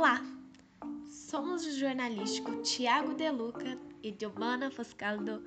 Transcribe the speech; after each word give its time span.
Olá! 0.00 0.24
Somos 1.10 1.66
o 1.66 1.76
jornalístico 1.76 2.62
Tiago 2.62 3.14
Deluca 3.14 3.76
e 4.00 4.14
Giovanna 4.16 4.70
Foscaldo 4.70 5.42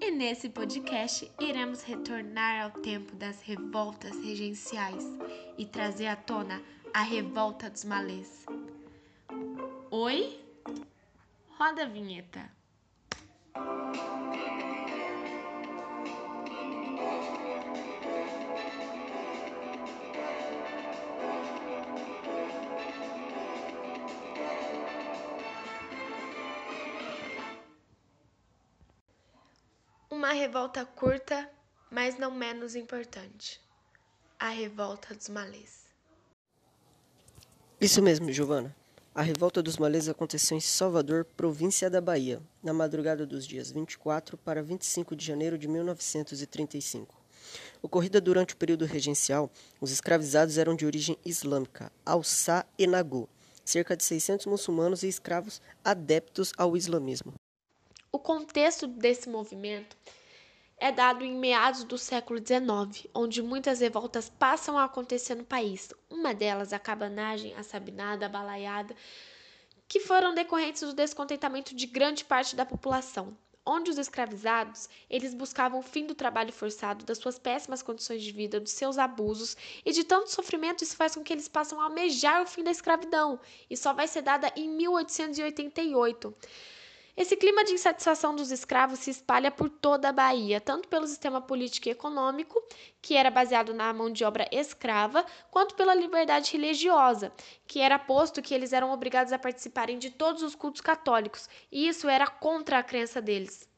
e 0.00 0.10
nesse 0.10 0.48
podcast 0.48 1.30
iremos 1.38 1.82
retornar 1.82 2.62
ao 2.62 2.70
tempo 2.80 3.14
das 3.14 3.42
revoltas 3.42 4.16
regenciais 4.24 5.04
e 5.58 5.66
trazer 5.66 6.06
à 6.06 6.16
tona 6.16 6.62
a 6.94 7.02
revolta 7.02 7.68
dos 7.68 7.84
malês. 7.84 8.46
Oi? 9.90 10.40
Roda 11.58 11.82
a 11.82 11.86
vinheta. 11.86 12.50
Uma 30.30 30.38
revolta 30.38 30.86
curta, 30.86 31.50
mas 31.90 32.16
não 32.16 32.30
menos 32.30 32.76
importante. 32.76 33.60
A 34.38 34.48
revolta 34.48 35.12
dos 35.12 35.28
malês. 35.28 35.86
Isso 37.80 38.00
mesmo, 38.00 38.30
Giovana. 38.30 38.72
A 39.12 39.22
revolta 39.22 39.60
dos 39.60 39.76
malês 39.76 40.08
aconteceu 40.08 40.56
em 40.56 40.60
Salvador, 40.60 41.24
província 41.36 41.90
da 41.90 42.00
Bahia, 42.00 42.40
na 42.62 42.72
madrugada 42.72 43.26
dos 43.26 43.44
dias 43.44 43.72
24 43.72 44.38
para 44.38 44.62
25 44.62 45.16
de 45.16 45.26
janeiro 45.26 45.58
de 45.58 45.66
1935. 45.66 47.12
Ocorrida 47.82 48.20
durante 48.20 48.54
o 48.54 48.56
período 48.56 48.84
regencial, 48.84 49.50
os 49.80 49.90
escravizados 49.90 50.58
eram 50.58 50.76
de 50.76 50.86
origem 50.86 51.18
islâmica, 51.24 51.90
Alçá 52.06 52.64
e 52.78 52.86
Nagô, 52.86 53.28
cerca 53.64 53.96
de 53.96 54.04
600 54.04 54.46
muçulmanos 54.46 55.02
e 55.02 55.08
escravos 55.08 55.60
adeptos 55.84 56.52
ao 56.56 56.76
islamismo. 56.76 57.34
O 58.12 58.18
contexto 58.18 58.86
desse 58.86 59.28
movimento 59.28 59.96
é 60.80 60.90
dado 60.90 61.22
em 61.22 61.36
meados 61.36 61.84
do 61.84 61.98
século 61.98 62.40
XIX, 62.40 63.06
onde 63.14 63.42
muitas 63.42 63.80
revoltas 63.80 64.30
passam 64.30 64.78
a 64.78 64.84
acontecer 64.84 65.34
no 65.34 65.44
país. 65.44 65.92
Uma 66.08 66.32
delas, 66.32 66.72
a 66.72 66.78
cabanagem, 66.78 67.54
a 67.54 67.62
sabinada, 67.62 68.24
a 68.24 68.28
balaiada, 68.30 68.96
que 69.86 70.00
foram 70.00 70.34
decorrentes 70.34 70.80
do 70.80 70.94
descontentamento 70.94 71.76
de 71.76 71.86
grande 71.86 72.24
parte 72.24 72.56
da 72.56 72.64
população, 72.64 73.36
onde 73.66 73.90
os 73.90 73.98
escravizados, 73.98 74.88
eles 75.10 75.34
buscavam 75.34 75.80
o 75.80 75.82
fim 75.82 76.06
do 76.06 76.14
trabalho 76.14 76.52
forçado, 76.52 77.04
das 77.04 77.18
suas 77.18 77.38
péssimas 77.38 77.82
condições 77.82 78.22
de 78.22 78.32
vida, 78.32 78.58
dos 78.58 78.72
seus 78.72 78.96
abusos 78.96 79.58
e 79.84 79.92
de 79.92 80.02
tanto 80.02 80.30
sofrimento, 80.30 80.82
isso 80.82 80.96
faz 80.96 81.14
com 81.14 81.22
que 81.22 81.32
eles 81.32 81.46
passem 81.46 81.78
a 81.78 81.82
almejar 81.82 82.42
o 82.42 82.46
fim 82.46 82.64
da 82.64 82.70
escravidão, 82.70 83.38
e 83.68 83.76
só 83.76 83.92
vai 83.92 84.08
ser 84.08 84.22
dada 84.22 84.50
em 84.56 84.66
1888. 84.70 86.34
Esse 87.16 87.36
clima 87.36 87.64
de 87.64 87.72
insatisfação 87.72 88.34
dos 88.34 88.50
escravos 88.50 89.00
se 89.00 89.10
espalha 89.10 89.50
por 89.50 89.68
toda 89.68 90.08
a 90.08 90.12
Bahia, 90.12 90.60
tanto 90.60 90.88
pelo 90.88 91.06
sistema 91.06 91.40
político 91.40 91.88
e 91.88 91.90
econômico, 91.90 92.62
que 93.02 93.16
era 93.16 93.30
baseado 93.30 93.74
na 93.74 93.92
mão 93.92 94.10
de 94.10 94.24
obra 94.24 94.48
escrava, 94.52 95.24
quanto 95.50 95.74
pela 95.74 95.94
liberdade 95.94 96.52
religiosa, 96.52 97.32
que 97.66 97.80
era 97.80 97.98
posto 97.98 98.40
que 98.40 98.54
eles 98.54 98.72
eram 98.72 98.92
obrigados 98.92 99.32
a 99.32 99.38
participarem 99.38 99.98
de 99.98 100.10
todos 100.10 100.42
os 100.42 100.54
cultos 100.54 100.80
católicos, 100.80 101.48
e 101.70 101.88
isso 101.88 102.08
era 102.08 102.26
contra 102.26 102.78
a 102.78 102.82
crença 102.82 103.20
deles. 103.20 103.68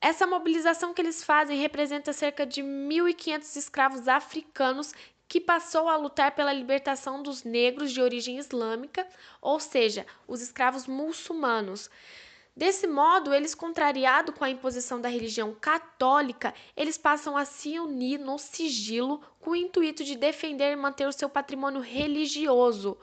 Essa 0.00 0.26
mobilização 0.26 0.92
que 0.92 1.00
eles 1.00 1.24
fazem 1.24 1.58
representa 1.58 2.12
cerca 2.12 2.44
de 2.44 2.62
1.500 2.62 3.56
escravos 3.56 4.06
africanos 4.06 4.92
que 5.34 5.40
passou 5.40 5.88
a 5.88 5.96
lutar 5.96 6.30
pela 6.36 6.52
libertação 6.52 7.20
dos 7.20 7.42
negros 7.42 7.90
de 7.90 8.00
origem 8.00 8.38
islâmica, 8.38 9.04
ou 9.42 9.58
seja, 9.58 10.06
os 10.28 10.40
escravos 10.40 10.86
muçulmanos. 10.86 11.90
Desse 12.56 12.86
modo, 12.86 13.34
eles, 13.34 13.52
contrariado 13.52 14.32
com 14.32 14.44
a 14.44 14.50
imposição 14.50 15.00
da 15.00 15.08
religião 15.08 15.52
católica, 15.52 16.54
eles 16.76 16.96
passam 16.96 17.36
a 17.36 17.44
se 17.44 17.80
unir 17.80 18.16
no 18.16 18.38
sigilo 18.38 19.20
com 19.40 19.50
o 19.50 19.56
intuito 19.56 20.04
de 20.04 20.14
defender 20.14 20.70
e 20.70 20.76
manter 20.76 21.08
o 21.08 21.12
seu 21.12 21.28
patrimônio 21.28 21.80
religioso, 21.80 22.96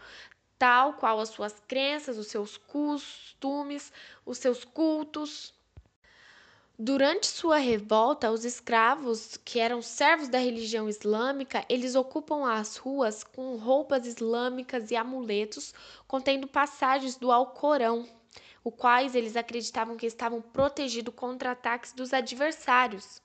tal 0.57 0.94
qual 0.94 1.19
as 1.19 1.27
suas 1.27 1.61
crenças, 1.67 2.17
os 2.17 2.27
seus 2.27 2.56
costumes, 2.56 3.91
os 4.25 4.38
seus 4.38 4.63
cultos. 4.63 5.53
Durante 6.84 7.28
sua 7.28 7.58
revolta, 7.58 8.31
os 8.31 8.44
escravos, 8.44 9.38
que 9.46 9.59
eram 9.59 9.84
servos 9.84 10.28
da 10.28 10.40
religião 10.40 10.90
islâmica, 10.90 11.64
eles 11.69 11.94
ocupam 11.94 12.52
as 12.52 12.75
ruas 12.75 13.24
com 13.24 13.56
roupas 13.56 14.08
islâmicas 14.08 14.90
e 14.90 14.96
amuletos 14.96 15.75
contendo 16.08 16.47
passagens 16.47 17.18
do 17.18 17.31
Alcorão 17.31 18.09
os 18.66 18.74
quais 18.75 19.14
eles 19.14 19.36
acreditavam 19.36 19.96
que 19.96 20.08
estavam 20.08 20.42
protegidos 20.42 21.14
contra 21.14 21.52
ataques 21.52 21.94
dos 21.94 22.14
adversários. 22.16 23.22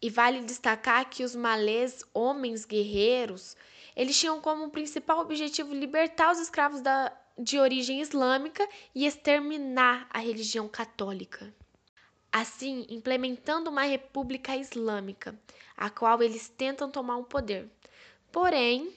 E 0.00 0.08
vale 0.08 0.40
destacar 0.40 1.10
que 1.10 1.22
os 1.22 1.36
malês, 1.36 2.02
homens 2.14 2.64
guerreiros, 2.64 3.58
eles 3.94 4.18
tinham 4.18 4.40
como 4.40 4.70
principal 4.70 5.20
objetivo 5.20 5.74
libertar 5.74 6.32
os 6.32 6.38
escravos 6.38 6.80
da, 6.80 7.14
de 7.36 7.58
origem 7.58 8.00
islâmica 8.00 8.66
e 8.94 9.04
exterminar 9.04 10.08
a 10.08 10.18
religião 10.18 10.66
católica. 10.66 11.54
Assim, 12.32 12.86
implementando 12.88 13.70
uma 13.70 13.82
república 13.82 14.56
islâmica, 14.56 15.38
a 15.76 15.90
qual 15.90 16.22
eles 16.22 16.48
tentam 16.48 16.90
tomar 16.90 17.16
o 17.16 17.20
um 17.20 17.24
poder. 17.24 17.68
Porém, 18.30 18.94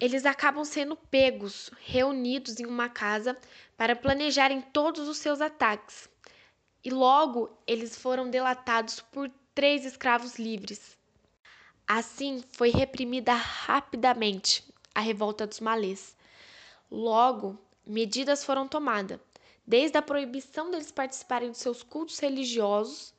eles 0.00 0.26
acabam 0.26 0.64
sendo 0.64 0.96
pegos, 0.96 1.70
reunidos 1.80 2.58
em 2.58 2.66
uma 2.66 2.88
casa 2.88 3.36
para 3.76 3.94
planejarem 3.94 4.60
todos 4.60 5.08
os 5.08 5.18
seus 5.18 5.40
ataques. 5.40 6.08
E 6.84 6.90
logo 6.90 7.50
eles 7.66 7.96
foram 7.96 8.28
delatados 8.28 9.00
por 9.00 9.30
três 9.54 9.84
escravos 9.84 10.38
livres. 10.38 10.98
Assim 11.86 12.42
foi 12.52 12.70
reprimida 12.70 13.34
rapidamente 13.34 14.64
a 14.94 15.00
revolta 15.00 15.46
dos 15.46 15.60
malês. 15.60 16.16
Logo, 16.90 17.58
medidas 17.86 18.44
foram 18.44 18.66
tomadas, 18.66 19.20
desde 19.66 19.96
a 19.96 20.02
proibição 20.02 20.70
deles 20.70 20.90
participarem 20.90 21.50
de 21.50 21.58
seus 21.58 21.82
cultos 21.82 22.18
religiosos 22.18 23.14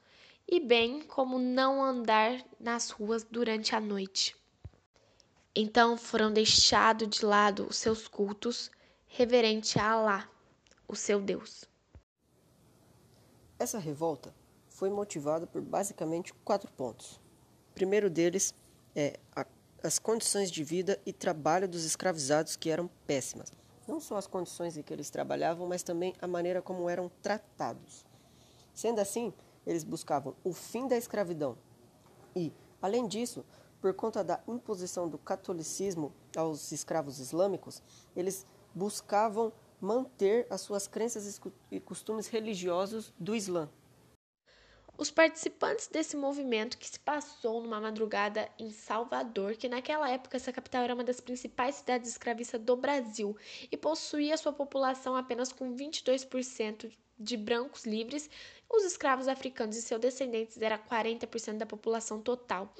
e 0.47 0.59
bem 0.59 1.01
como 1.01 1.39
não 1.39 1.83
andar 1.83 2.44
nas 2.59 2.91
ruas 2.91 3.23
durante 3.23 3.75
a 3.75 3.79
noite. 3.79 4.35
Então 5.56 5.97
foram 5.97 6.31
deixados 6.31 7.09
de 7.09 7.25
lado 7.25 7.67
os 7.69 7.78
seus 7.78 8.07
cultos 8.07 8.69
reverente 9.07 9.79
a 9.79 9.91
Alá, 9.91 10.29
o 10.88 10.95
seu 10.95 11.22
Deus. 11.22 11.63
Essa 13.57 13.79
revolta 13.79 14.35
foi 14.67 14.89
motivada 14.89 15.47
por 15.47 15.62
basicamente 15.62 16.33
quatro 16.44 16.69
pontos. 16.73 17.22
O 17.72 17.73
primeiro 17.73 18.09
deles 18.09 18.53
é 18.94 19.17
a, 19.33 19.45
as 19.81 19.97
condições 19.97 20.51
de 20.51 20.63
vida 20.63 21.01
e 21.06 21.13
trabalho 21.13 21.67
dos 21.67 21.85
escravizados 21.85 22.57
que 22.57 22.69
eram 22.69 22.89
péssimas. 23.07 23.50
Não 23.88 24.00
só 24.00 24.18
as 24.18 24.28
condições 24.28 24.78
em 24.78 24.81
que 24.81 24.94
eles 24.94 25.09
trabalhavam, 25.09 25.68
mas 25.68 25.84
também 25.84 26.13
a 26.22 26.28
maneira 26.28 26.62
como 26.62 26.90
eram 26.90 27.09
tratados. 27.22 28.06
Sendo 28.73 29.00
assim, 29.00 29.34
eles 29.66 29.84
buscavam 29.84 30.35
o 30.44 30.53
fim 30.53 30.88
da 30.88 30.97
escravidão 30.97 31.57
e, 32.35 32.51
além 32.81 33.07
disso, 33.07 33.45
por 33.79 33.94
conta 33.94 34.24
da 34.24 34.40
imposição 34.47 35.07
do 35.07 35.18
catolicismo 35.18 36.12
aos 36.35 36.72
escravos 36.72 37.19
islâmicos, 37.19 37.81
eles 38.16 38.45
buscavam 38.74 39.53
manter 39.79 40.47
as 40.50 40.62
suas 40.62 40.88
crenças 40.88 41.40
e 41.72 41.79
costumes 41.79 42.28
religiosos 42.28 43.13
do 43.19 43.35
Islã. 43.35 43.69
Os 44.97 45.11
participantes 45.11 45.88
desse 45.88 46.16
movimento 46.16 46.78
que 46.78 46.88
se 46.88 46.97
passou 46.97 47.61
numa 47.61 47.81
madrugada 47.81 48.50
em 48.57 48.71
Salvador, 48.71 49.57
que 49.57 49.68
naquela 49.68 50.09
época 50.09 50.38
essa 50.38 50.53
capital 50.53 50.83
era 50.83 50.94
uma 50.94 51.03
das 51.03 51.19
principais 51.19 51.75
cidades 51.75 52.12
escravistas 52.12 52.62
do 52.62 52.77
Brasil 52.77 53.36
e 53.69 53.75
possuía 53.75 54.38
sua 54.38 54.53
população 54.53 55.18
apenas 55.18 55.51
com 55.51 55.75
22% 55.75 56.89
de 57.19 57.36
brancos 57.36 57.86
livres, 57.86 58.30
os 58.69 58.86
escravos 58.86 59.27
africanos 59.27 59.75
e 59.75 59.81
seus 59.81 60.00
descendentes 60.00 60.62
era 60.62 60.77
40% 60.80 61.57
da 61.57 61.65
população 61.65 62.21
total. 62.21 62.74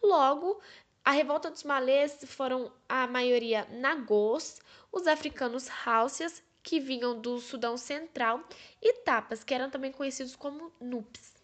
Logo, 0.00 0.60
a 1.04 1.10
revolta 1.10 1.50
dos 1.50 1.64
malês 1.64 2.20
foram 2.26 2.72
a 2.88 3.08
maioria 3.08 3.66
nagôs, 3.72 4.60
os 4.92 5.08
africanos 5.08 5.68
haúsias, 5.84 6.44
que 6.62 6.78
vinham 6.78 7.20
do 7.20 7.40
Sudão 7.40 7.76
Central, 7.76 8.40
e 8.80 8.92
tapas, 9.04 9.42
que 9.42 9.54
eram 9.54 9.68
também 9.68 9.90
conhecidos 9.90 10.36
como 10.36 10.72
nupes. 10.80 11.35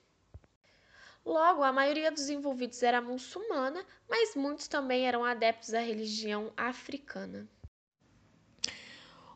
Logo, 1.24 1.62
a 1.62 1.72
maioria 1.72 2.10
dos 2.10 2.28
envolvidos 2.28 2.82
era 2.82 3.00
muçulmana, 3.00 3.84
mas 4.08 4.34
muitos 4.34 4.66
também 4.66 5.06
eram 5.06 5.24
adeptos 5.24 5.72
à 5.72 5.80
religião 5.80 6.52
africana. 6.56 7.48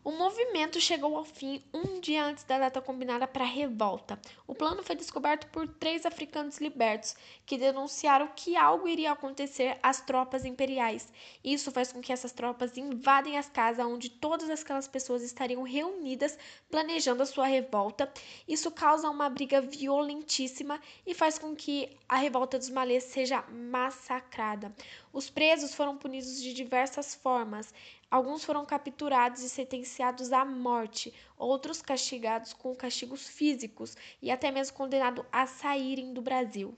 O 0.06 0.12
movimento 0.12 0.80
chegou 0.80 1.16
ao 1.16 1.24
fim 1.24 1.60
um 1.74 1.98
dia 1.98 2.24
antes 2.24 2.44
da 2.44 2.60
data 2.60 2.80
combinada 2.80 3.26
para 3.26 3.42
a 3.42 3.48
revolta. 3.48 4.16
O 4.46 4.54
plano 4.54 4.80
foi 4.80 4.94
descoberto 4.94 5.48
por 5.48 5.66
três 5.66 6.06
africanos 6.06 6.58
libertos, 6.58 7.16
que 7.44 7.58
denunciaram 7.58 8.28
que 8.28 8.56
algo 8.56 8.86
iria 8.86 9.10
acontecer 9.10 9.76
às 9.82 10.00
tropas 10.00 10.44
imperiais. 10.44 11.12
Isso 11.42 11.72
faz 11.72 11.90
com 11.90 12.00
que 12.00 12.12
essas 12.12 12.30
tropas 12.30 12.76
invadem 12.76 13.36
as 13.36 13.48
casas 13.48 13.84
onde 13.84 14.08
todas 14.08 14.48
aquelas 14.48 14.86
pessoas 14.86 15.24
estariam 15.24 15.64
reunidas 15.64 16.38
planejando 16.70 17.24
a 17.24 17.26
sua 17.26 17.46
revolta. 17.46 18.08
Isso 18.46 18.70
causa 18.70 19.10
uma 19.10 19.28
briga 19.28 19.60
violentíssima 19.60 20.80
e 21.04 21.14
faz 21.14 21.36
com 21.36 21.52
que 21.56 21.90
a 22.08 22.14
revolta 22.14 22.58
dos 22.58 22.70
malês 22.70 23.02
seja 23.02 23.42
massacrada. 23.50 24.72
Os 25.12 25.28
presos 25.28 25.74
foram 25.74 25.96
punidos 25.96 26.40
de 26.40 26.52
diversas 26.52 27.12
formas. 27.12 27.74
Alguns 28.10 28.44
foram 28.44 28.64
capturados 28.64 29.42
e 29.42 29.48
sentenciados 29.48 30.32
à 30.32 30.44
morte, 30.44 31.12
outros 31.36 31.82
castigados 31.82 32.52
com 32.52 32.74
castigos 32.74 33.26
físicos 33.26 33.96
e 34.22 34.30
até 34.30 34.50
mesmo 34.52 34.76
condenados 34.76 35.24
a 35.32 35.46
saírem 35.46 36.14
do 36.14 36.22
Brasil. 36.22 36.74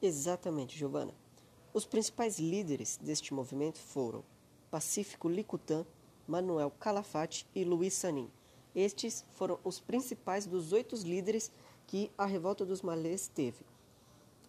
Exatamente, 0.00 0.78
Giovana. 0.78 1.14
Os 1.74 1.84
principais 1.84 2.38
líderes 2.38 2.96
deste 2.96 3.34
movimento 3.34 3.78
foram 3.78 4.24
Pacífico 4.70 5.28
Licutã, 5.28 5.84
Manuel 6.28 6.70
Calafate 6.70 7.46
e 7.54 7.64
Luiz 7.64 7.94
Sanin. 7.94 8.30
Estes 8.74 9.24
foram 9.32 9.58
os 9.64 9.80
principais 9.80 10.46
dos 10.46 10.72
oito 10.72 10.94
líderes 10.96 11.50
que 11.86 12.10
a 12.16 12.24
revolta 12.24 12.64
dos 12.64 12.82
malês 12.82 13.26
teve. 13.26 13.64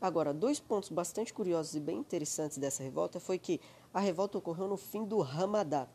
Agora, 0.03 0.33
dois 0.33 0.59
pontos 0.59 0.89
bastante 0.89 1.33
curiosos 1.33 1.75
e 1.75 1.79
bem 1.79 1.99
interessantes 1.99 2.57
dessa 2.57 2.83
revolta 2.83 3.21
foi 3.21 3.39
que 3.39 3.61
a 3.93 4.01
revolta 4.01 4.37
ocorreu 4.37 4.67
no 4.67 4.75
fim 4.75 5.05
do 5.05 5.21
Ramadã, 5.21 5.87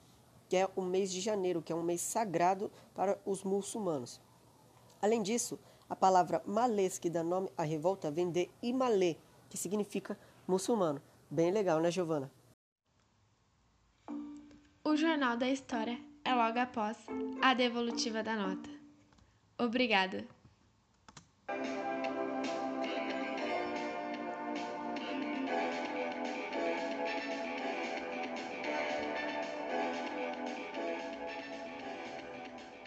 que 0.48 0.56
é 0.56 0.66
o 0.74 0.80
mês 0.80 1.12
de 1.12 1.20
janeiro, 1.20 1.60
que 1.60 1.74
é 1.74 1.76
um 1.76 1.82
mês 1.82 2.00
sagrado 2.00 2.72
para 2.94 3.20
os 3.26 3.44
muçulmanos. 3.44 4.18
Além 5.02 5.22
disso, 5.22 5.60
a 5.90 5.94
palavra 5.94 6.42
malês, 6.46 6.98
que 6.98 7.10
dá 7.10 7.22
nome 7.22 7.50
à 7.54 7.62
revolta, 7.64 8.10
vem 8.10 8.30
de 8.30 8.48
Imalê, 8.62 9.18
que 9.50 9.58
significa 9.58 10.18
muçulmano. 10.46 11.02
Bem 11.30 11.50
legal, 11.50 11.78
né, 11.78 11.90
Giovana? 11.90 12.32
O 14.82 14.96
Jornal 14.96 15.36
da 15.36 15.50
História 15.50 16.00
é 16.24 16.34
logo 16.34 16.58
após 16.58 16.96
a 17.42 17.52
devolutiva 17.52 18.22
da 18.22 18.34
nota. 18.34 18.70
Obrigada. 19.58 20.37